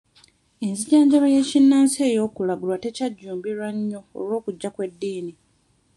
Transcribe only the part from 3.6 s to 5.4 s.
nnyo olw'okujja kw'eddiini.